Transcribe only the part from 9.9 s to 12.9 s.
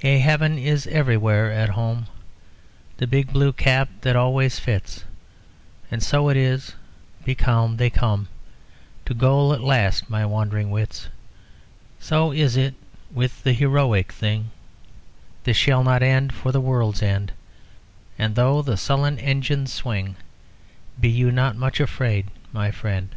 my wandering wits), So is it